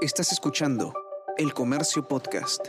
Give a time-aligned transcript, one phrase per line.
[0.00, 0.94] Estás escuchando
[1.36, 2.68] El Comercio Podcast.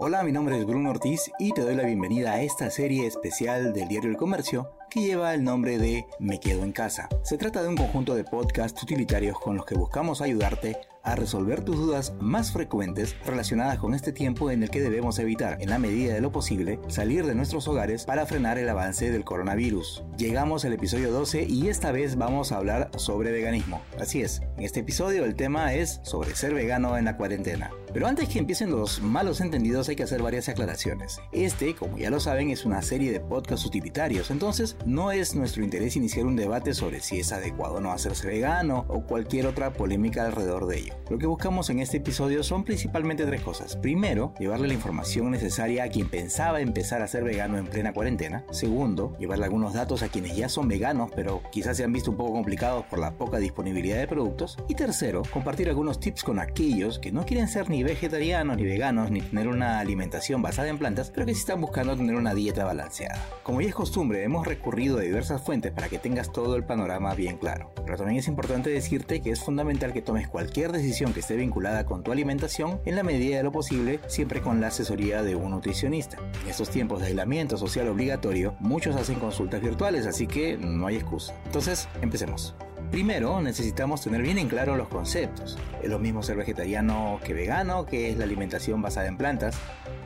[0.00, 3.72] Hola, mi nombre es Bruno Ortiz y te doy la bienvenida a esta serie especial
[3.72, 7.08] del diario El Comercio que lleva el nombre de Me Quedo en Casa.
[7.22, 11.62] Se trata de un conjunto de podcasts utilitarios con los que buscamos ayudarte a resolver
[11.62, 15.78] tus dudas más frecuentes relacionadas con este tiempo en el que debemos evitar, en la
[15.78, 20.04] medida de lo posible, salir de nuestros hogares para frenar el avance del coronavirus.
[20.16, 23.80] Llegamos al episodio 12 y esta vez vamos a hablar sobre veganismo.
[24.00, 27.70] Así es, en este episodio el tema es sobre ser vegano en la cuarentena.
[27.92, 31.20] Pero antes que empiecen los malos entendidos hay que hacer varias aclaraciones.
[31.32, 35.62] Este, como ya lo saben, es una serie de podcasts utilitarios, entonces no es nuestro
[35.62, 39.72] interés iniciar un debate sobre si es adecuado o no hacerse vegano o cualquier otra
[39.72, 40.94] polémica alrededor de ello.
[41.10, 43.76] Lo que buscamos en este episodio son principalmente tres cosas.
[43.76, 48.44] Primero, llevarle la información necesaria a quien pensaba empezar a ser vegano en plena cuarentena.
[48.50, 52.16] Segundo, llevarle algunos datos a quienes ya son veganos pero quizás se han visto un
[52.16, 54.56] poco complicados por la poca disponibilidad de productos.
[54.68, 59.10] Y tercero, compartir algunos tips con aquellos que no quieren ser ni vegetarianos ni veganos
[59.10, 62.64] ni tener una alimentación basada en plantas, pero que sí están buscando tener una dieta
[62.64, 63.22] balanceada.
[63.42, 67.14] Como ya es costumbre, hemos recurrido a diversas fuentes para que tengas todo el panorama
[67.14, 67.72] bien claro.
[67.84, 71.86] Pero también es importante decirte que es fundamental que tomes cualquier decisión que esté vinculada
[71.86, 75.50] con tu alimentación en la medida de lo posible, siempre con la asesoría de un
[75.50, 76.18] nutricionista.
[76.42, 80.96] En estos tiempos de aislamiento social obligatorio, muchos hacen consultas virtuales, así que no hay
[80.96, 81.34] excusa.
[81.46, 82.54] Entonces, empecemos.
[82.90, 85.58] Primero, necesitamos tener bien en claro los conceptos.
[85.82, 89.58] Es lo mismo ser vegetariano que vegano, que es la alimentación basada en plantas,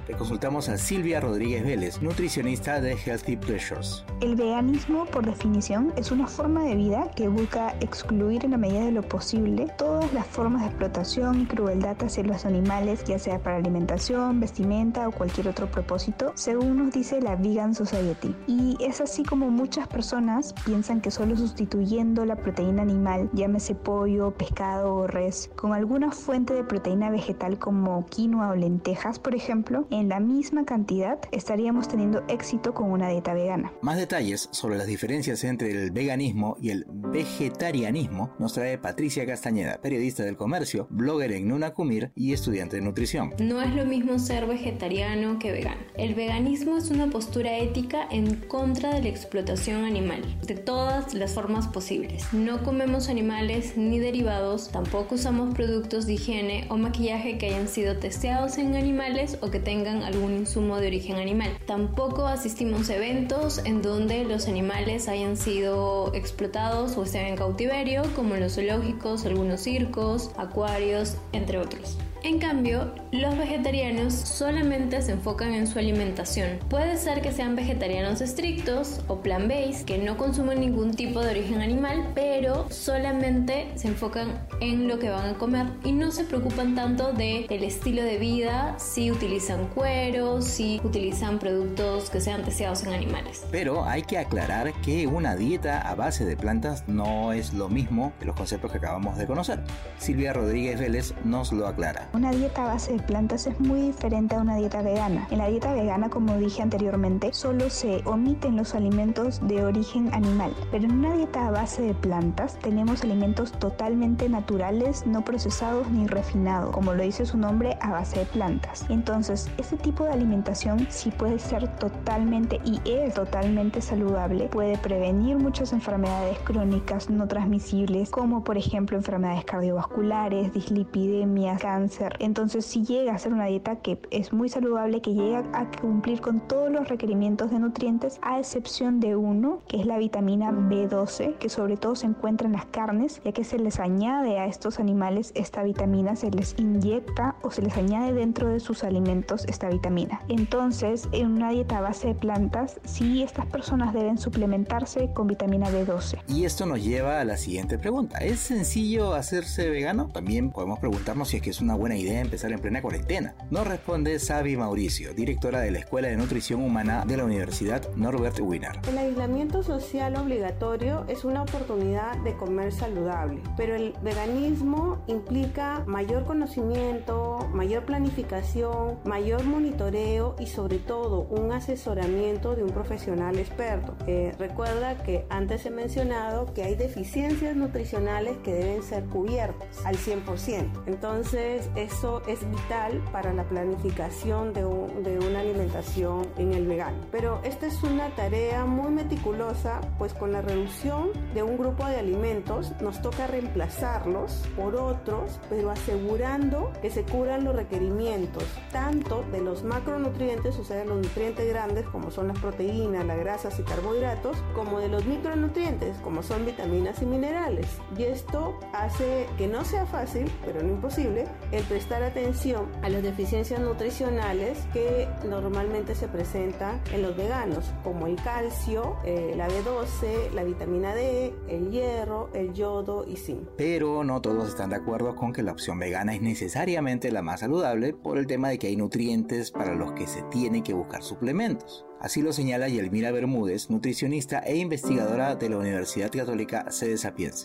[0.08, 4.04] le consultamos a Silvia Rodríguez Vélez, nutricionista de Healthy Pleasures.
[4.20, 8.84] El veganismo, por definición, es una forma de vida que busca excluir en la medida
[8.84, 13.38] de lo posible todas las formas de explotación y crueldad hacia los animales, ya sea
[13.38, 18.34] para alimentación, vestimenta o cualquier otro propósito, según nos dice la Vegan Society.
[18.48, 24.32] Y es así como muchas personas piensan que solo sustituyendo la proteína animal, llámese pollo,
[24.32, 29.86] pescado o res, con alguna fuente de proteína vegetal como quinoa o lentejas, por ejemplo,
[29.90, 33.72] en la misma cantidad estaríamos teniendo éxito con una dieta vegana.
[33.82, 39.80] Más detalles sobre las diferencias entre el veganismo y el vegetarianismo nos trae Patricia Castañeda,
[39.80, 43.34] periodista del comercio, blogger en Nunacumir y estudiante de nutrición.
[43.38, 45.80] No es lo mismo ser vegetariano que vegano.
[45.96, 51.32] El veganismo es una postura ética en contra de la explotación animal, de todas las
[51.32, 52.32] formas posibles.
[52.32, 57.96] No comemos animales ni derivados, tampoco usamos productos de higiene o maquillaje que hayan sido
[57.96, 61.50] testeados en animales o que tengan algún insumo de origen animal.
[61.66, 68.02] Tampoco asistimos a eventos en donde los animales hayan sido explotados o estén en cautiverio,
[68.14, 71.98] como los zoológicos, algunos circos, acuarios, entre otros.
[72.24, 76.60] En cambio, los vegetarianos solamente se enfocan en su alimentación.
[76.70, 81.60] Puede ser que sean vegetarianos estrictos o plant-based, que no consumen ningún tipo de origen
[81.60, 86.76] animal, pero solamente se enfocan en lo que van a comer y no se preocupan
[86.76, 92.84] tanto de el estilo de vida, si utilizan cuero, si utilizan productos que sean deseados
[92.84, 93.44] en animales.
[93.50, 98.12] Pero hay que aclarar que una dieta a base de plantas no es lo mismo
[98.20, 99.64] que los conceptos que acabamos de conocer.
[99.98, 102.11] Silvia Rodríguez Vélez nos lo aclara.
[102.14, 105.26] Una dieta a base de plantas es muy diferente a una dieta vegana.
[105.30, 110.52] En la dieta vegana, como dije anteriormente, solo se omiten los alimentos de origen animal.
[110.70, 116.06] Pero en una dieta a base de plantas tenemos alimentos totalmente naturales, no procesados ni
[116.06, 118.84] refinados, como lo dice su nombre, a base de plantas.
[118.90, 124.48] Entonces, este tipo de alimentación sí puede ser totalmente y es totalmente saludable.
[124.48, 132.64] Puede prevenir muchas enfermedades crónicas no transmisibles, como por ejemplo enfermedades cardiovasculares, dislipidemias, cáncer entonces,
[132.64, 136.40] si llega a ser una dieta que es muy saludable, que llega a cumplir con
[136.40, 141.48] todos los requerimientos de nutrientes, a excepción de uno, que es la vitamina B12, que
[141.48, 145.32] sobre todo se encuentra en las carnes, ya que se les añade a estos animales
[145.34, 150.20] esta vitamina, se les inyecta o se les añade dentro de sus alimentos esta vitamina.
[150.28, 155.68] Entonces, en una dieta a base de plantas, sí estas personas deben suplementarse con vitamina
[155.70, 156.18] B12.
[156.28, 158.18] Y esto nos lleva a la siguiente pregunta.
[158.18, 160.08] ¿Es sencillo hacerse vegano?
[160.12, 163.34] También podemos preguntarnos si es que es una buena idea empezar en plena cuarentena.
[163.50, 168.40] Nos responde Sabi Mauricio, directora de la Escuela de Nutrición Humana de la Universidad Norbert
[168.40, 168.80] Wiener.
[168.88, 176.24] El aislamiento social obligatorio es una oportunidad de comer saludable, pero el veganismo implica mayor
[176.24, 183.94] conocimiento, mayor planificación, mayor monitoreo y sobre todo un asesoramiento de un profesional experto.
[184.06, 189.96] Eh, recuerda que antes he mencionado que hay deficiencias nutricionales que deben ser cubiertas al
[189.96, 190.84] 100%.
[190.86, 196.98] Entonces, eso es vital para la planificación de, una alimentación en el vegano.
[197.10, 201.96] Pero esta es una tarea muy meticulosa, pues con la reducción de un grupo de
[201.96, 209.40] alimentos nos toca reemplazarlos por otros, pero asegurando que se curan los requerimientos tanto de
[209.40, 214.36] los macronutrientes, o sea, los nutrientes grandes como son las proteínas, las grasas y carbohidratos,
[214.54, 217.66] como de los micronutrientes como son vitaminas y minerales.
[217.96, 223.02] Y esto hace que no sea fácil, pero no imposible, el prestar atención a las
[223.02, 230.32] deficiencias nutricionales que normalmente se presentan en los veganos, como el calcio, eh, la B12,
[230.34, 233.48] la vitamina D, el hierro, el yodo y zinc.
[233.56, 237.40] Pero no todos están de acuerdo con que la opción vegana es necesariamente la más
[237.40, 241.02] saludable por el tema de que hay nutrientes para los que se tiene que buscar
[241.02, 241.86] suplementos.
[242.02, 246.92] Así lo señala Yelmira Bermúdez, nutricionista e investigadora de la Universidad Católica Sede.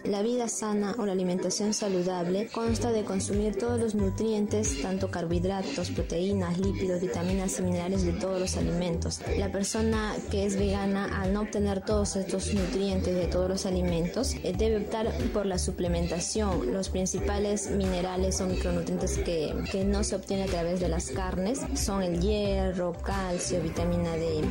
[0.03, 5.91] La vida sana o la alimentación saludable consta de consumir todos los nutrientes, tanto carbohidratos,
[5.91, 9.21] proteínas, lípidos, vitaminas y minerales de todos los alimentos.
[9.37, 14.35] La persona que es vegana, al no obtener todos estos nutrientes de todos los alimentos,
[14.43, 16.73] eh, debe optar por la suplementación.
[16.73, 21.61] Los principales minerales o micronutrientes que, que no se obtienen a través de las carnes
[21.75, 24.46] son el hierro, calcio, vitamina D,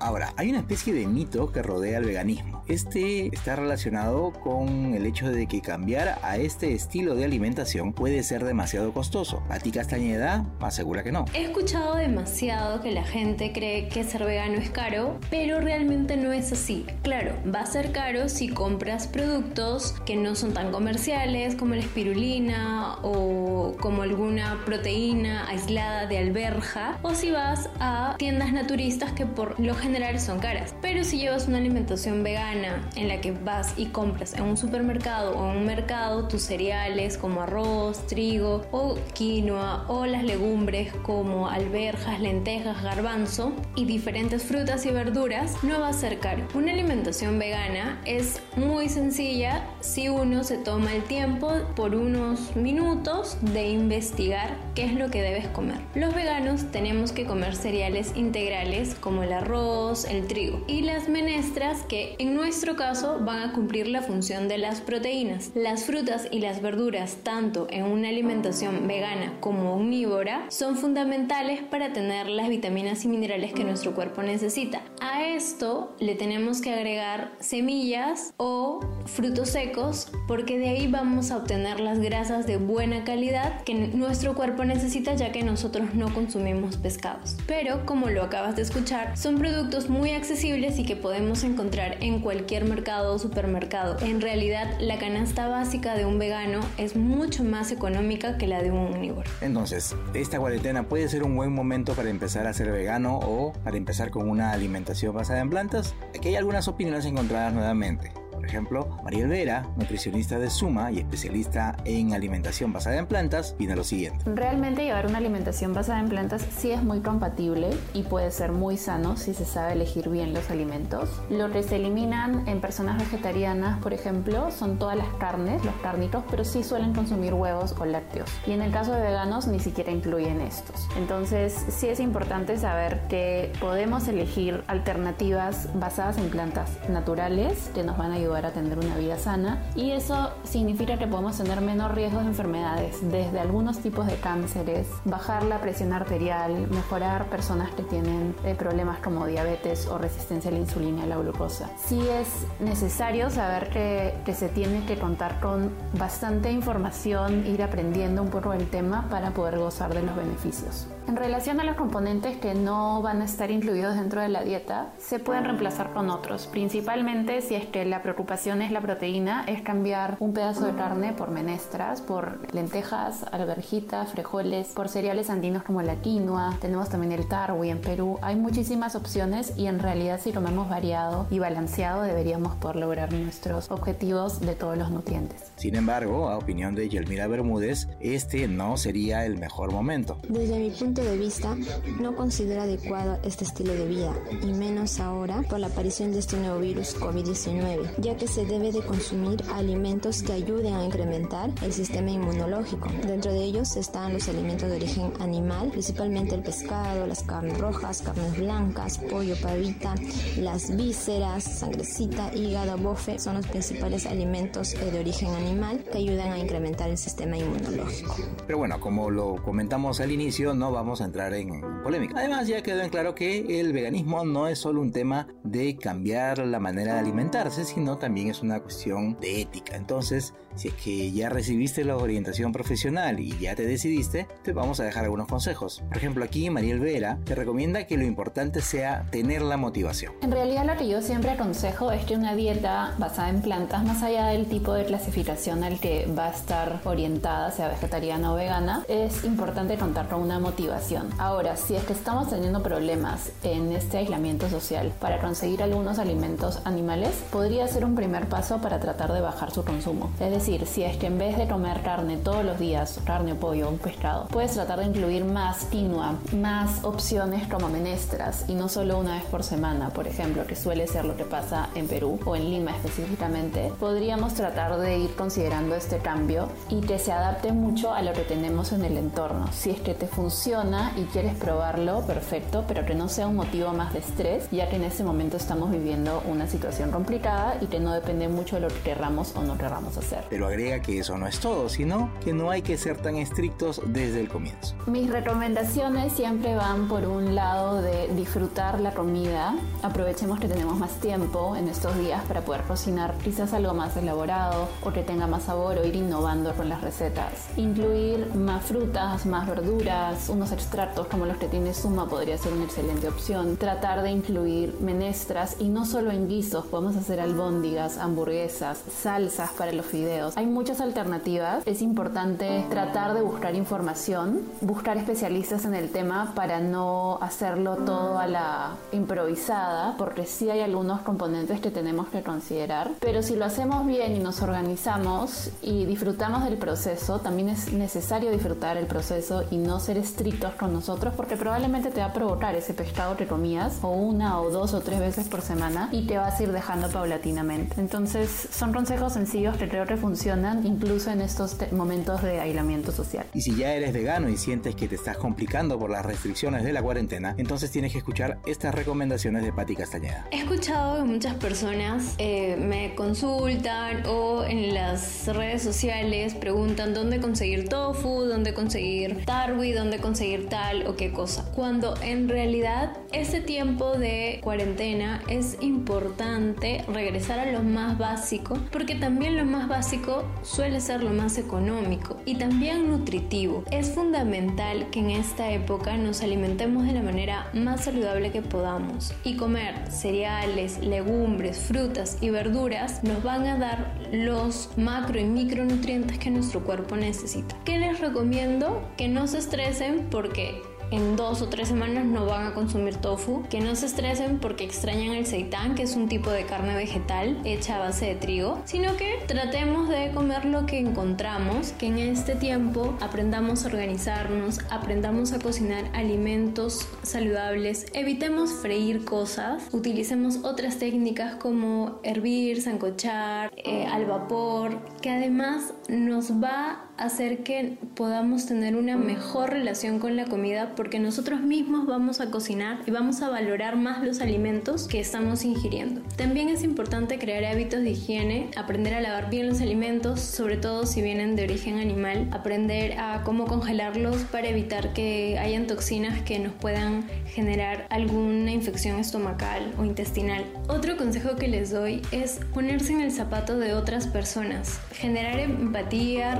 [0.00, 2.62] Ahora, hay una especie de mito que rodea el veganismo.
[2.68, 8.22] Este está relacionado con el hecho de que cambiar a este estilo de alimentación puede
[8.22, 9.42] ser demasiado costoso.
[9.48, 11.26] A ti Castañeda asegura que no.
[11.34, 16.32] He escuchado demasiado que la gente cree que ser vegano es caro, pero realmente no
[16.32, 16.86] es así.
[17.02, 21.80] Claro, va a ser caro si compras productos que no son tan comerciales como la
[21.80, 29.26] espirulina o como alguna proteína aislada de alberja o si vas a tiendas naturistas que
[29.34, 30.74] por lo general son caras.
[30.80, 35.36] Pero si llevas una alimentación vegana en la que vas y compras en un supermercado
[35.36, 41.48] o en un mercado tus cereales como arroz, trigo o quinoa o las legumbres como
[41.48, 46.46] alberjas, lentejas, garbanzo y diferentes frutas y verduras, no va a ser caro.
[46.54, 53.38] Una alimentación vegana es muy sencilla si uno se toma el tiempo por unos minutos
[53.40, 55.78] de investigar qué es lo que debes comer.
[55.94, 61.82] Los veganos tenemos que comer cereales integrales como el arroz, el trigo y las menestras
[61.82, 65.50] que en nuestro caso van a cumplir la función de las proteínas.
[65.54, 71.92] Las frutas y las verduras, tanto en una alimentación vegana como omnívora, son fundamentales para
[71.92, 74.82] tener las vitaminas y minerales que nuestro cuerpo necesita.
[75.00, 81.38] A esto le tenemos que agregar semillas o frutos secos porque de ahí vamos a
[81.38, 86.76] obtener las grasas de buena calidad que nuestro cuerpo necesita ya que nosotros no consumimos
[86.76, 87.36] pescados.
[87.46, 92.20] Pero como lo acabas de escuchar, son productos muy accesibles y que podemos encontrar en
[92.20, 93.96] cualquier mercado o supermercado.
[94.00, 98.70] En realidad, la canasta básica de un vegano es mucho más económica que la de
[98.70, 99.30] un omnívoro.
[99.40, 103.76] Entonces, esta cuarentena puede ser un buen momento para empezar a ser vegano o para
[103.76, 105.94] empezar con una alimentación basada en plantas.
[106.16, 108.23] Aquí hay algunas opiniones encontradas nuevamente.
[108.44, 113.74] Por ejemplo, María Vera, nutricionista de Suma y especialista en alimentación basada en plantas, viene
[113.74, 114.22] lo siguiente.
[114.26, 118.76] Realmente llevar una alimentación basada en plantas sí es muy compatible y puede ser muy
[118.76, 121.22] sano si se sabe elegir bien los alimentos.
[121.30, 126.22] Lo que se eliminan en personas vegetarianas, por ejemplo, son todas las carnes, los carnitos,
[126.30, 128.28] pero sí suelen consumir huevos o lácteos.
[128.46, 130.86] Y en el caso de veganos ni siquiera incluyen estos.
[130.98, 137.96] Entonces sí es importante saber que podemos elegir alternativas basadas en plantas naturales que nos
[137.96, 141.92] van a ayudar a tener una vida sana y eso significa que podemos tener menos
[141.92, 147.82] riesgos de enfermedades, desde algunos tipos de cánceres, bajar la presión arterial, mejorar personas que
[147.82, 151.70] tienen eh, problemas como diabetes o resistencia a la insulina y la glucosa.
[151.76, 152.28] Sí es
[152.60, 158.52] necesario saber que, que se tiene que contar con bastante información, ir aprendiendo un poco
[158.52, 160.88] el tema para poder gozar de los beneficios.
[161.06, 164.92] En relación a los componentes que no van a estar incluidos dentro de la dieta,
[164.96, 169.60] se pueden reemplazar con otros, principalmente si es que la preocupación es la proteína, es
[169.60, 175.82] cambiar un pedazo de carne por menestras, por lentejas, alberjitas, frijoles, por cereales andinos como
[175.82, 180.32] la quinoa, tenemos también el tarwi en Perú, hay muchísimas opciones y en realidad si
[180.32, 185.52] comemos variado y balanceado deberíamos poder lograr nuestros objetivos de todos los nutrientes.
[185.56, 190.16] Sin embargo, a opinión de Yelmira Bermúdez, este no sería el mejor momento.
[190.30, 191.54] Desde mi punto de vista,
[192.00, 196.38] no considero adecuado este estilo de vida, y menos ahora por la aparición de este
[196.38, 201.72] nuevo virus COVID-19, ya que se debe de consumir alimentos que ayuden a incrementar el
[201.72, 202.88] sistema inmunológico.
[203.06, 208.02] Dentro de ellos están los alimentos de origen animal, principalmente el pescado, las carnes rojas,
[208.02, 209.94] carnes blancas, pollo, pavita,
[210.38, 216.38] las vísceras, sangrecita, hígado, bofe, son los principales alimentos de origen animal que ayudan a
[216.38, 218.16] incrementar el sistema inmunológico.
[218.46, 222.18] Pero bueno, como lo comentamos al inicio, no vamos a entrar en polémica.
[222.18, 226.38] Además, ya quedó en claro que el veganismo no es solo un tema de cambiar
[226.38, 229.76] la manera de alimentarse, sino también es una cuestión de ética.
[229.76, 234.78] Entonces, si es que ya recibiste la orientación profesional y ya te decidiste, te vamos
[234.78, 235.82] a dejar algunos consejos.
[235.88, 240.12] Por ejemplo, aquí Mariel Vera te recomienda que lo importante sea tener la motivación.
[240.20, 244.02] En realidad lo que yo siempre aconsejo es que una dieta basada en plantas, más
[244.02, 248.84] allá del tipo de clasificación al que va a estar orientada, sea vegetariana o vegana,
[248.86, 251.08] es importante contar con una motivación.
[251.16, 256.60] Ahora, si es que estamos teniendo problemas en este aislamiento social para conseguir algunos alimentos
[256.66, 260.10] animales, podría ser un primer paso para tratar de bajar su consumo.
[260.20, 263.36] Es decir, si es que en vez de comer carne todos los días, carne o
[263.36, 268.54] pollo o un pescado, puedes tratar de incluir más quinoa, más opciones como menestras y
[268.54, 271.88] no solo una vez por semana, por ejemplo, que suele ser lo que pasa en
[271.88, 277.12] Perú o en Lima específicamente, podríamos tratar de ir considerando este cambio y que se
[277.12, 279.48] adapte mucho a lo que tenemos en el entorno.
[279.52, 283.72] Si es que te funciona y quieres probarlo, perfecto, pero que no sea un motivo
[283.72, 287.80] más de estrés, ya que en ese momento estamos viviendo una situación complicada y que
[287.84, 290.24] no depende mucho de lo que querramos o no querramos hacer.
[290.30, 293.80] Pero agrega que eso no es todo, sino que no hay que ser tan estrictos
[293.86, 294.74] desde el comienzo.
[294.86, 299.54] Mis recomendaciones siempre van por un lado de disfrutar la comida.
[299.82, 304.68] Aprovechemos que tenemos más tiempo en estos días para poder cocinar quizás algo más elaborado
[304.82, 307.48] o que tenga más sabor o ir innovando con las recetas.
[307.56, 312.64] Incluir más frutas, más verduras, unos extractos como los que tiene Suma podría ser una
[312.64, 313.56] excelente opción.
[313.56, 317.63] Tratar de incluir menestras y no solo en guisos, podemos hacer albóndigas,
[317.98, 320.36] hamburguesas, salsas para los fideos.
[320.36, 321.62] Hay muchas alternativas.
[321.66, 328.18] Es importante tratar de buscar información, buscar especialistas en el tema para no hacerlo todo
[328.18, 332.90] a la improvisada, porque sí hay algunos componentes que tenemos que considerar.
[333.00, 338.30] Pero si lo hacemos bien y nos organizamos y disfrutamos del proceso, también es necesario
[338.30, 342.54] disfrutar el proceso y no ser estrictos con nosotros, porque probablemente te va a provocar
[342.56, 346.18] ese pescado que comías o una o dos o tres veces por semana y te
[346.18, 347.53] vas a ir dejando paulatinamente.
[347.76, 353.26] Entonces son consejos sencillos que creo que funcionan incluso en estos momentos de aislamiento social.
[353.34, 356.72] Y si ya eres vegano y sientes que te estás complicando por las restricciones de
[356.72, 360.26] la cuarentena, entonces tienes que escuchar estas recomendaciones de Patti Castañeda.
[360.30, 367.20] He escuchado que muchas personas eh, me consultan o en las redes sociales preguntan dónde
[367.20, 371.44] conseguir tofu, dónde conseguir tarwi, dónde conseguir tal o qué cosa.
[371.54, 378.94] Cuando en realidad este tiempo de cuarentena es importante regresar a lo más básico porque
[378.94, 383.64] también lo más básico suele ser lo más económico y también nutritivo.
[383.70, 389.14] Es fundamental que en esta época nos alimentemos de la manera más saludable que podamos
[389.24, 396.18] y comer cereales, legumbres, frutas y verduras nos van a dar los macro y micronutrientes
[396.18, 397.56] que nuestro cuerpo necesita.
[397.64, 398.82] ¿Qué les recomiendo?
[398.96, 400.62] Que no se estresen porque
[400.94, 404.62] en dos o tres semanas no van a consumir tofu, que no se estresen porque
[404.62, 408.62] extrañan el seitán, que es un tipo de carne vegetal hecha a base de trigo,
[408.64, 414.60] sino que tratemos de comer lo que encontramos, que en este tiempo aprendamos a organizarnos,
[414.70, 423.86] aprendamos a cocinar alimentos saludables, evitemos freír cosas, utilicemos otras técnicas como hervir, zancochar, eh,
[423.86, 430.26] al vapor, que además nos va hacer que podamos tener una mejor relación con la
[430.26, 435.00] comida porque nosotros mismos vamos a cocinar y vamos a valorar más los alimentos que
[435.00, 436.02] estamos ingiriendo.
[436.16, 440.86] También es importante crear hábitos de higiene, aprender a lavar bien los alimentos, sobre todo
[440.86, 446.38] si vienen de origen animal, aprender a cómo congelarlos para evitar que hayan toxinas que
[446.38, 450.44] nos puedan generar alguna infección estomacal o intestinal.
[450.68, 456.34] Otro consejo que les doy es ponerse en el zapato de otras personas, generar empatía,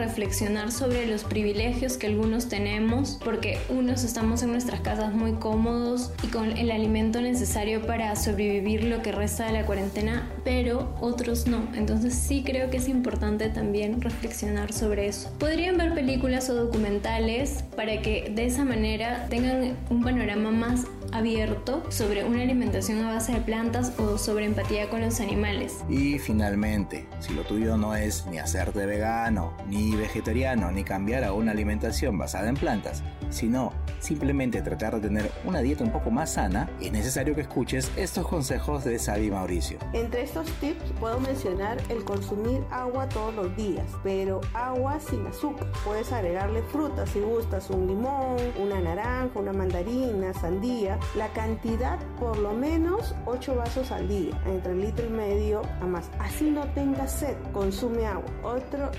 [0.70, 6.26] sobre los privilegios que algunos tenemos, porque unos están en nuestras casas muy cómodos y
[6.26, 11.66] con el alimento necesario para sobrevivir lo que resta de la cuarentena, pero otros no.
[11.74, 15.32] Entonces sí creo que es importante también reflexionar sobre eso.
[15.38, 21.82] Podrían ver películas o documentales para que de esa manera tengan un panorama más abierto
[21.90, 25.84] sobre una alimentación a base de plantas o sobre empatía con los animales.
[25.88, 31.32] Y finalmente, si lo tuyo no es ni hacerte vegano, ni vegetariano, ni cambiar a
[31.32, 36.34] una alimentación basada en plantas, sino simplemente tratar de tener una dieta un poco más
[36.34, 39.78] sana, es necesario que escuches estos consejos de Sabi Mauricio.
[39.92, 45.70] Entre estos tips puedo mencionar el consumir agua todos los días, pero agua sin azúcar.
[45.84, 50.98] Puedes agregarle frutas si gustas, un limón, una naranja, una mandarina, sandía.
[51.16, 56.10] La cantidad por lo menos 8 vasos al día, entre litro y medio a más.
[56.18, 58.24] Así no tengas sed, consume agua.
[58.42, 58.90] Otro,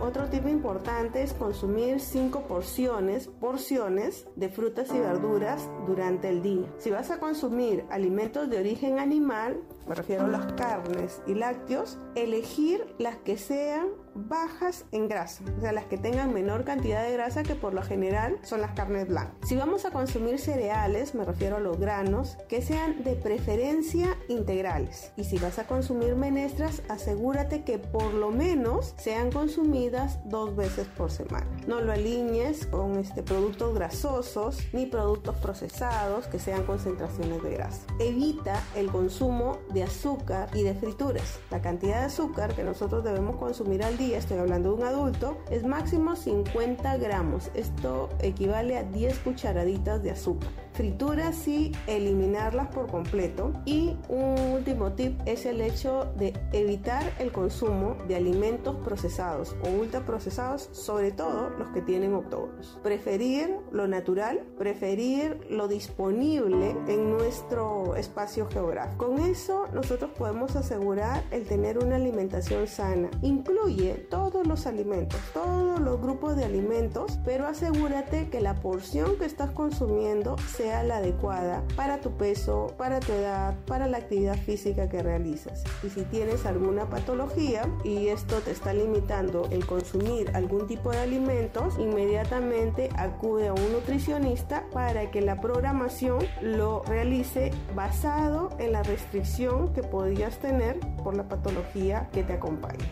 [0.00, 6.66] otro tip importante es consumir 5 porciones, porciones de frutas y verduras durante el día.
[6.78, 11.98] Si vas a consumir alimentos de origen animal, me refiero a las carnes y lácteos,
[12.14, 17.12] elegir las que sean bajas en grasa, o sea, las que tengan menor cantidad de
[17.12, 19.34] grasa que por lo general son las carnes blancas.
[19.42, 25.12] Si vamos a consumir cereales, me refiero a los granos, que sean de preferencia integrales.
[25.16, 30.86] Y si vas a consumir menestras, asegúrate que por lo menos sean consumidas dos veces
[30.88, 31.46] por semana.
[31.66, 37.86] No lo alinees con este, productos grasosos ni productos procesados que sean concentraciones de grasa.
[37.98, 41.40] Evita el consumo de azúcar y de frituras.
[41.50, 45.38] La cantidad de azúcar que nosotros debemos consumir al día, estoy hablando de un adulto,
[45.50, 47.50] es máximo 50 gramos.
[47.54, 50.50] Esto equivale a 10 cucharaditas de azúcar.
[50.74, 53.52] Frituras y eliminarlas por completo.
[53.64, 59.68] Y un último tip es el hecho de evitar el consumo de alimentos procesados o
[59.68, 62.78] ultraprocesados, sobre todo los que tienen octógonos.
[62.82, 69.06] Preferir lo natural, preferir lo disponible en nuestro espacio geográfico.
[69.06, 73.10] Con eso nosotros podemos asegurar el tener una alimentación sana.
[73.22, 79.24] Incluye todos los alimentos, todos los grupos de alimentos, pero asegúrate que la porción que
[79.24, 84.88] estás consumiendo sea la adecuada para tu peso, para tu edad, para la actividad física
[84.88, 85.62] que realizas.
[85.82, 91.00] Y si tienes alguna patología y esto te está limitando el consumir algún tipo de
[91.00, 98.82] alimentos, inmediatamente acude a un nutricionista para que la programación lo realice basado en la
[98.82, 102.88] restricción que podrías tener por la patología que te acompaña.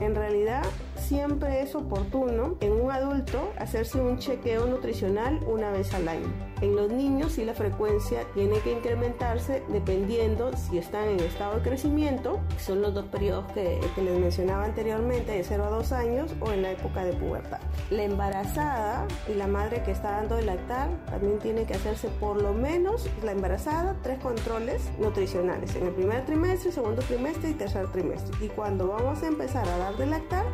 [0.00, 0.64] En realidad,
[1.06, 6.26] siempre es oportuno en un adulto hacerse un chequeo nutricional una vez al año.
[6.62, 11.62] En los niños sí la frecuencia tiene que incrementarse dependiendo si están en estado de
[11.62, 16.34] crecimiento, que son los dos periodos que, les mencionaba anteriormente, de 0 a 2 años,
[16.40, 17.58] o en la época de pubertad.
[17.90, 22.40] La embarazada y la madre que está dando de lactar también tiene que hacerse por
[22.40, 27.86] lo menos la embarazada tres controles nutricionales en el primer trimestre, segundo trimestre y tercer
[27.92, 28.34] trimestre.
[28.44, 30.44] Y cuando vamos a empezar a dar de lactar,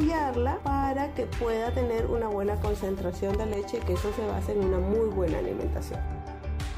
[0.00, 4.64] apoyarla para que pueda tener una buena concentración de leche, que eso se basa en
[4.64, 6.00] una muy buena alimentación.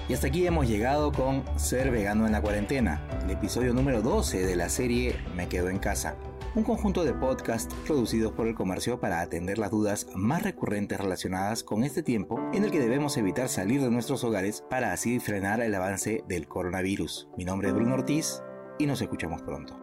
[0.09, 4.44] Y hasta aquí hemos llegado con Ser vegano en la cuarentena, el episodio número 12
[4.44, 6.16] de la serie Me quedo en casa,
[6.57, 11.62] un conjunto de podcasts producidos por el comercio para atender las dudas más recurrentes relacionadas
[11.62, 15.61] con este tiempo en el que debemos evitar salir de nuestros hogares para así frenar
[15.61, 17.29] el avance del coronavirus.
[17.38, 18.42] Mi nombre es Bruno Ortiz
[18.81, 19.79] y nos escuchamos pronto.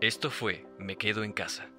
[0.00, 1.73] Esto fue Me quedo en casa